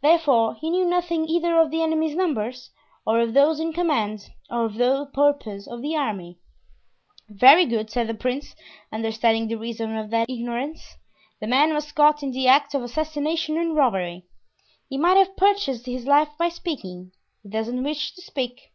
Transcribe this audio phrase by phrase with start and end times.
[0.00, 2.70] Therefore, he knew nothing either of the enemy's numbers,
[3.06, 6.40] or of those in command, or of the purpose of the army.
[7.28, 8.56] "Very good," said the prince,
[8.90, 10.96] understanding the reason of that ignorance;
[11.40, 14.26] "the man was caught in the act of assassination and robbery;
[14.88, 17.12] he might have purchased his life by speaking;
[17.44, 18.72] he doesn't wish to speak.